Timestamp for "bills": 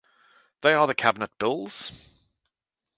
1.37-1.91